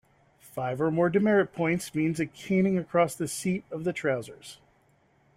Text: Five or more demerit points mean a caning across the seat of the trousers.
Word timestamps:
Five 0.39 0.81
or 0.81 0.89
more 0.89 1.11
demerit 1.11 1.53
points 1.53 1.93
mean 1.93 2.15
a 2.19 2.25
caning 2.25 2.75
across 2.75 3.13
the 3.13 3.27
seat 3.27 3.65
of 3.69 3.83
the 3.83 3.93
trousers. 3.93 4.57